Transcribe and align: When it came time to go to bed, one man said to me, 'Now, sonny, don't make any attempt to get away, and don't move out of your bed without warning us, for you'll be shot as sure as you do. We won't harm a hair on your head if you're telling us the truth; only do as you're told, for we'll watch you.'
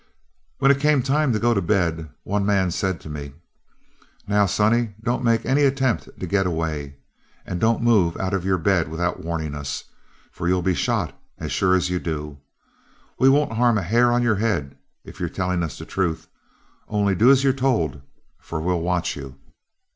When 0.57 0.71
it 0.71 0.79
came 0.79 1.03
time 1.03 1.31
to 1.31 1.37
go 1.37 1.53
to 1.53 1.61
bed, 1.61 2.09
one 2.23 2.43
man 2.43 2.71
said 2.71 2.99
to 3.01 3.07
me, 3.07 3.33
'Now, 4.27 4.47
sonny, 4.47 4.95
don't 5.03 5.23
make 5.23 5.45
any 5.45 5.61
attempt 5.61 6.09
to 6.19 6.25
get 6.25 6.47
away, 6.47 6.95
and 7.45 7.59
don't 7.61 7.83
move 7.83 8.17
out 8.17 8.33
of 8.33 8.43
your 8.43 8.57
bed 8.57 8.87
without 8.89 9.23
warning 9.23 9.53
us, 9.53 9.83
for 10.31 10.47
you'll 10.47 10.63
be 10.63 10.73
shot 10.73 11.15
as 11.37 11.51
sure 11.51 11.75
as 11.75 11.91
you 11.91 11.99
do. 11.99 12.39
We 13.19 13.29
won't 13.29 13.51
harm 13.53 13.77
a 13.77 13.83
hair 13.83 14.11
on 14.11 14.23
your 14.23 14.37
head 14.37 14.75
if 15.03 15.19
you're 15.19 15.29
telling 15.29 15.61
us 15.61 15.77
the 15.77 15.85
truth; 15.85 16.27
only 16.87 17.13
do 17.13 17.29
as 17.29 17.43
you're 17.43 17.53
told, 17.53 18.01
for 18.39 18.59
we'll 18.59 18.81
watch 18.81 19.15
you.' 19.15 19.35